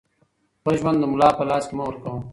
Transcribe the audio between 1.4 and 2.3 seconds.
لاس کې مه ورکوه